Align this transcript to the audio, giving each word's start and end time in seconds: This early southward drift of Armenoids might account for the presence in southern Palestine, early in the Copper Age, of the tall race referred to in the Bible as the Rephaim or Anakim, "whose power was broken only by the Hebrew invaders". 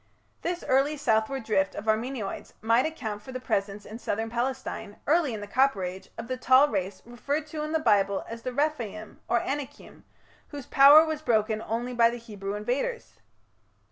This 0.41 0.63
early 0.67 0.97
southward 0.97 1.43
drift 1.43 1.75
of 1.75 1.85
Armenoids 1.87 2.53
might 2.59 2.87
account 2.87 3.21
for 3.21 3.31
the 3.31 3.39
presence 3.39 3.85
in 3.85 3.99
southern 3.99 4.31
Palestine, 4.31 4.97
early 5.05 5.31
in 5.31 5.41
the 5.41 5.47
Copper 5.47 5.83
Age, 5.83 6.09
of 6.17 6.27
the 6.27 6.37
tall 6.37 6.67
race 6.69 7.03
referred 7.05 7.45
to 7.49 7.61
in 7.61 7.71
the 7.71 7.77
Bible 7.77 8.25
as 8.27 8.41
the 8.41 8.51
Rephaim 8.51 9.19
or 9.27 9.41
Anakim, 9.41 10.03
"whose 10.47 10.65
power 10.65 11.05
was 11.05 11.21
broken 11.21 11.61
only 11.61 11.93
by 11.93 12.09
the 12.09 12.17
Hebrew 12.17 12.55
invaders". 12.55 13.17